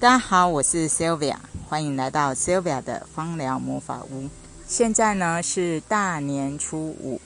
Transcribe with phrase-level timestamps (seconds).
[0.00, 1.34] 大家好，我是 Sylvia，
[1.68, 4.28] 欢迎来到 Sylvia 的芳疗魔法屋。
[4.64, 7.20] 现在呢是大年初五，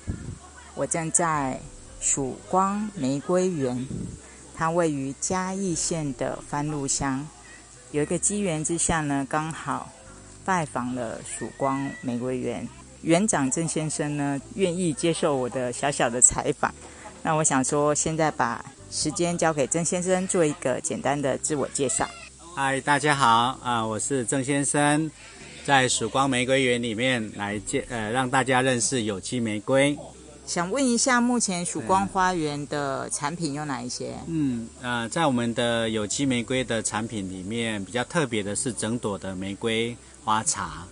[0.75, 1.61] 我正在
[2.01, 3.87] 曙光玫瑰园，
[4.55, 7.29] 它位于嘉义县的番路乡。
[7.91, 9.93] 有一个机缘之下呢，刚好
[10.43, 12.67] 拜访了曙光玫瑰园
[13.03, 16.73] 园长郑先生呢，愿意接受我的小小的采访。
[17.23, 22.09] 那我想说，现在把时间交给郑先生，做一个简单的自我介绍。
[22.55, 25.11] 嗨，大家好啊，我是郑先生，
[25.65, 29.97] 在曙光玫瑰园里面来介呃，让大家认识有机玫瑰。
[30.47, 34.15] 想问一下，目前曙光花园的产品有哪一些？
[34.27, 40.87] 嗯，呃，在我们的有机玫瑰的产品里面，比较特别的是整朵的玫瑰花茶，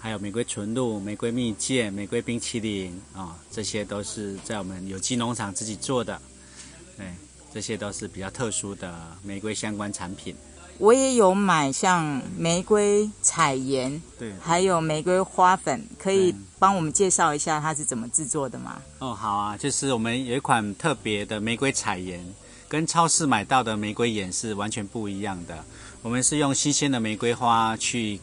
[0.00, 6.20] 还有玫瑰纯露、玫瑰蜜饯、玫瑰冰淇淋啊，这些都是在我们有机农场自己做的。
[6.96, 7.06] 对，
[7.54, 8.92] 这些都是比较特殊的
[9.22, 10.34] 玫瑰相关产品。
[10.78, 18.78] 我也有买像玫瑰彩盐，对，还有玫瑰花粉，可以帮我们介绍一下它是怎么制作的吗？
[18.98, 22.24] 哦，好啊，就是我们有一款特别的玫瑰彩盐，
[22.68, 25.64] 跟超市买到的玫瑰盐是完全不一样的。
[26.02, 28.20] 我们是用新鲜的玫瑰花去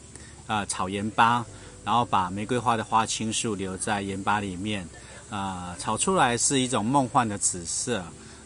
[0.48, 1.46] 呃炒盐巴，
[1.84, 4.88] 然后把玫瑰花的花青素留在盐巴里面，
[5.30, 8.04] 呃炒出来是一种梦幻的紫色，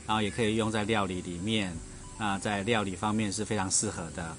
[0.07, 1.75] 然后也可以用在料理里面。
[2.17, 4.35] 啊，在料理方面是非常适合的。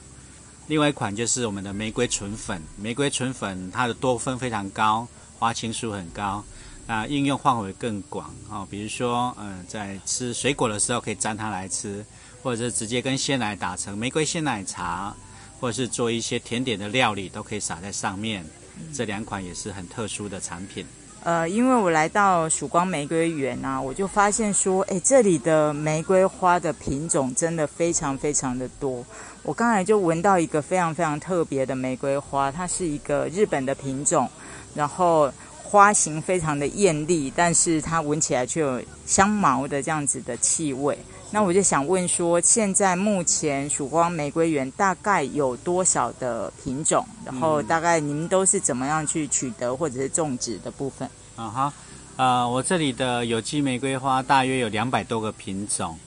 [0.66, 6.44] 另外一款就是我们的玫瑰纯粉，玫瑰纯粉它的多酚非常高，花青素很高，
[6.86, 8.66] 那应用范围更广哦。
[8.70, 12.04] 比如说，嗯，在吃水果的时候可以沾它来吃，
[12.42, 15.16] 或者是直接跟鲜奶打成玫瑰鲜奶茶，
[15.58, 18.44] 或者是做一些甜点的料理都可以撒在上面。
[18.92, 20.84] 这两款也是很特殊的产品。
[21.24, 29.04] 呃，因为我来到曙光玫瑰园啊，我就发现说，哎，这里的玫瑰花的品种真的非常非常的多。
[29.42, 34.28] 我刚才就闻到一个非常非常特别的玫瑰花，它是一个日本的品种，
[34.74, 35.30] 然后
[35.62, 40.96] 花型非常的艳丽，但是它闻起来却有香茅的这样子的气味。
[41.30, 47.06] 那我就想问说，现在目前曙光玫瑰园大概有多少的品种？
[47.24, 51.08] 然后大概您都是怎么样去取得或者是种植的部分？
[51.36, 51.72] 啊哈，
[52.16, 55.98] 呃，我这里的有机玫瑰花大约有两百多个品种，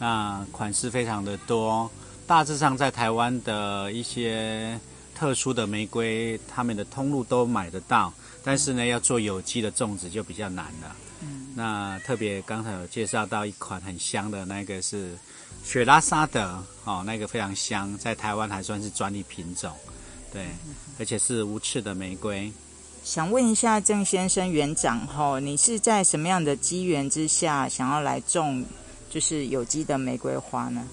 [0.00, 1.88] 那款式非常的多，
[2.26, 4.78] 大致上在台湾的一些
[5.14, 10.96] 特殊的玫瑰，他们的通路都买得到，但是呢，要做有机的种植就比较难了。
[11.22, 15.16] 嗯那特别刚才有介绍到一款很香的那个是
[15.62, 19.72] 雪拉沙德哦，那个非常香，在台湾还算是专利品种，
[20.32, 20.48] 对，
[20.98, 22.52] 而且是无刺的玫瑰。
[23.04, 28.64] 想问一下郑先生园长哈，你是在什么样的机缘之下想要来种
[29.08, 30.86] 就是有机的玫瑰花呢？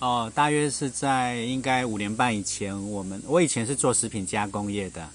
[0.00, 5.08] 哦，大约是在应该五年半以前，我们我以前是做食品加工业的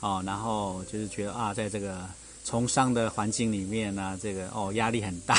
[0.00, 2.08] 哦，然后就是觉得啊，在这个。
[2.42, 5.36] 从商的环境里面呢，这个哦压力很大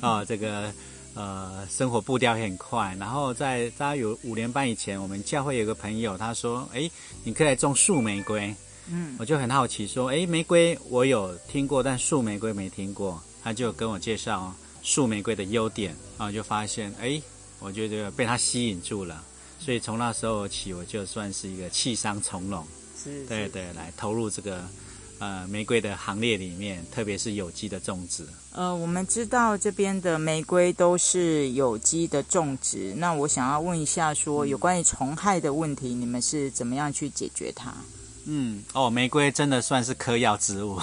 [0.00, 0.72] 啊， 这个
[1.12, 2.96] 呃生活步调也很快。
[2.98, 6.88] 然后在大概有五年半以前，我们教会有个朋友，他说：“哎，
[7.24, 8.54] 你可以来种树玫瑰。”
[8.88, 17.20] 嗯，我就很好奇，说：“哎，玫瑰我有听过，但树玫瑰没听过。”他就跟我介绍树玫瑰的优点，然后就发现，哎，
[17.60, 19.22] 我觉得被他吸引住了。
[19.58, 22.66] 所以从那时候起，我就算是一个弃商从容，
[23.02, 24.62] 是，对对，来投入这个。
[25.20, 28.26] 呃，玫瑰的行列里面，特别是有机的种植。
[28.50, 32.92] 呃，我们知道这边的玫瑰都是有机的种植。
[32.96, 37.72] 那我想要问一下，说有关于虫害的问题，你们是怎么样去解决它？
[38.26, 40.80] 嗯，哦，玫瑰真的算是科药植物，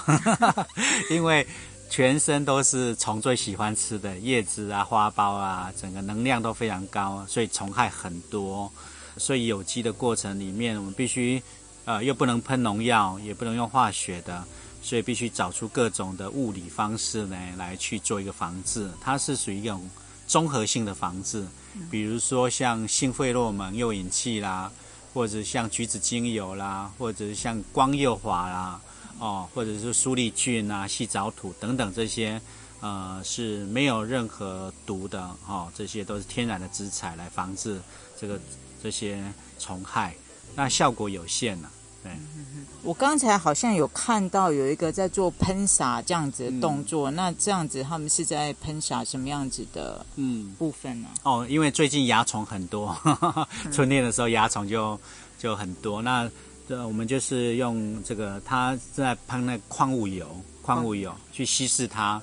[1.11, 1.45] 因为
[1.91, 8.71] 全身都是虫最喜欢吃的叶子啊、花苞啊，整个能量都非常高，所以虫害很多。
[9.17, 11.43] 所以有机的过程里面，我们必须。
[11.83, 14.45] 呃，又不能喷农药，也不能用化学的，
[14.83, 18.87] 所以必须找出各种的物理方式呢，来去做一个防治。
[19.01, 19.89] 它是属于一种
[20.27, 21.43] 综合性的防治，
[21.89, 24.71] 比如说像性费洛蒙诱引器啦，
[25.11, 28.79] 或者像橘子精油啦，或者像光诱华啦，
[29.21, 32.41] 哦，或者是苏力菌啊、细藻土等等这些，
[32.79, 37.79] 呃，是没有任何毒的哦，这些都是天然的植材来防治
[38.19, 38.39] 这个
[38.81, 39.23] 这些
[39.59, 40.15] 虫害。
[40.55, 41.71] 那效果有限了，
[42.03, 42.11] 对。
[42.83, 51.07] 我刚才好像有看到有一个在做喷洒这样子的动作，那这样子他们是在喷洒什么样子的嗯部分呢？
[51.21, 52.97] 哦，因为最近蚜虫很多，
[53.71, 54.99] 春天的时候蚜虫就
[55.37, 56.01] 就很多。
[56.01, 56.27] 那
[56.67, 60.25] 这我们就是用这个，它在喷那矿物油，
[60.61, 62.21] 矿物油去稀释它，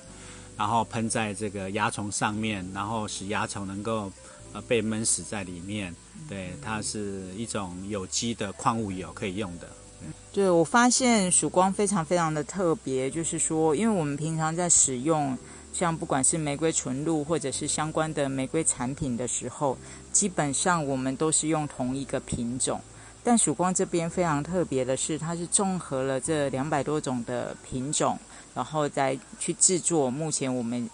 [0.57, 4.11] 然后喷在这个蚜虫上面，然后使蚜虫能够
[4.53, 5.93] 呃被闷死在里面。
[6.27, 9.67] 对，它是一种有机的矿物油可以用的。
[10.31, 15.37] 对，我发现曙光非常非常的特别，就是说，因为我们平常在使用
[15.73, 19.77] 像不管是玫瑰纯露或者是相关的玫瑰产品的时候，
[20.11, 22.81] 基本上我们都是用同一个品种。
[23.23, 28.17] 但曙光这边非常特别的是，它是综合了这两百多种的品种，
[28.55, 30.89] 然后再去制作目前我们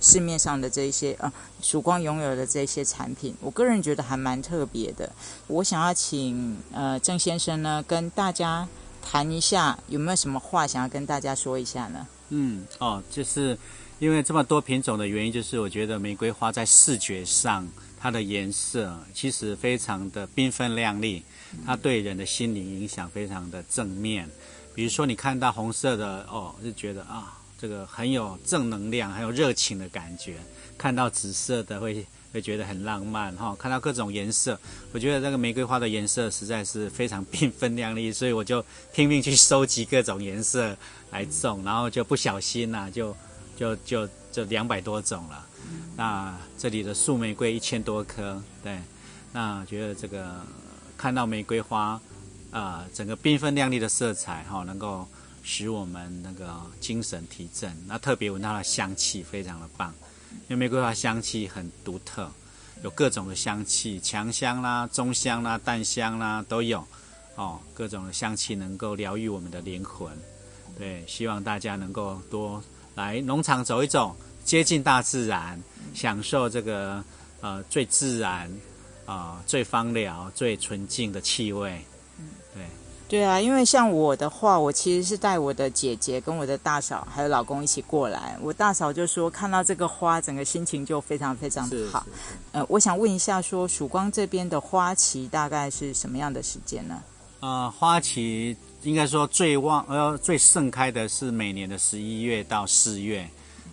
[0.00, 1.32] 市面上的这一些啊，
[1.62, 3.34] 曙光拥有的这些产品。
[3.40, 5.10] 我个人觉得还蛮特别的。
[5.46, 8.68] 我想要请呃郑先生呢跟大家
[9.02, 12.06] 谈一下，有没有什么话想要跟大家说一下呢？
[12.28, 13.58] 嗯，哦，就是
[13.98, 17.66] 因为这么多品种的原因，就是我觉得玫瑰花在视觉上。
[18.02, 21.22] 它的颜色其实非常的缤纷亮丽，
[21.66, 24.28] 它对人的心灵影响非常的正面。
[24.74, 30.34] 比如说，你看到红色的哦，就觉得啊，这个很有正能量，很有热情的感觉；
[30.78, 33.54] 看到紫色的会会觉得很浪漫哈。
[33.58, 34.58] 看到各种颜色，
[34.92, 38.64] 我觉得这个玫瑰花的颜色实在是非常 缤纷亮丽，所以我就
[38.94, 40.76] 拼命去收集各种颜色
[41.10, 43.14] 来种，然后就不小心呐，就
[43.56, 45.46] 就就就两百多种了。
[45.96, 48.78] 那这里的树玫瑰一千多棵，对，
[49.32, 50.40] 那觉得这个
[51.00, 51.98] 看到玫瑰花，
[52.50, 55.08] 啊，整个缤纷亮丽的色彩哈，能够
[55.42, 57.74] 使我们那个精神提振。
[57.86, 59.94] 那特别闻到的香气非常的棒，
[60.30, 62.30] 因为玫瑰花香气很独特，
[62.82, 66.86] 有各种的香气，强香啦、中香啦、淡香啦都有，
[67.34, 70.12] 哦，各种的香气能够疗愈我们的灵魂。
[70.78, 72.62] 对，希望大家能够多
[72.94, 74.14] 来农场走一走。
[74.44, 75.58] 接近大自然，
[75.94, 77.02] 享受这个
[77.40, 78.50] 呃最自然
[79.10, 81.84] 啊最芳疗最纯净的气味。
[82.20, 82.62] 嗯，对，
[83.08, 88.38] 对啊，因为像我的话，我其实是带我的姐姐跟我的大嫂还有老公一起过来。
[88.40, 92.06] 我大嫂就说看到这个花，整个心情就非常非常好。
[92.52, 97.02] 呃，我想问一下，说曙光这边的花期大概是什么样的时间呢？
[97.40, 103.28] 呃，花期应该说最旺呃最盛开的是每年的十一月到四月。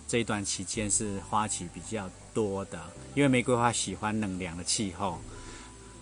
[0.06, 2.80] 这一段期间是花期比较多的，
[3.14, 5.18] 因为玫瑰花喜欢冷凉的气候，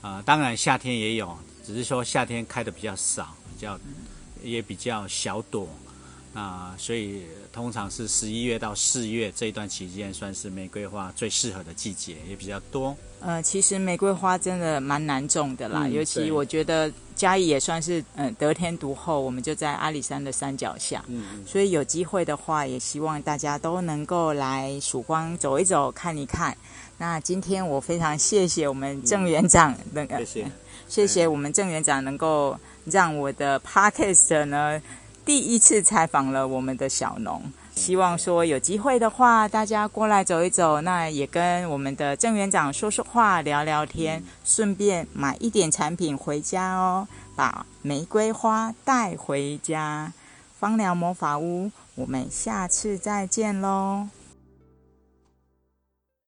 [0.03, 3.79] 啊，当然夏天也有，只是说夏天开的比较少，比较
[4.43, 5.69] 也比较小朵，
[6.37, 12.94] 啊，所以通常是十一月到四月这一段期间算是玫瑰花最适合的季节，也比较多。
[13.21, 26.55] 呃，其实玫瑰花真的蛮难种的啦，尤其我觉得嘉义也算是嗯得天独厚，我们就在阿里山的山脚下，嗯，所以有机会的话，也希望大家都能够来曙光走一走，看一看。
[26.99, 30.50] 那今天我非常谢谢我们郑园长，那个谢谢，
[30.87, 34.81] 谢谢我们郑园长能够让我的 podcast 呢
[35.26, 37.43] 第一次采访了我们的小农。
[37.75, 50.12] 希望说有机会的话，大家过来走一走，那也跟我们的郑园长说说话、聊聊天，顺便买一点产品回家哦，把玫瑰花带回家。
[50.58, 54.08] 芳疗魔法屋，我们下次再见喽。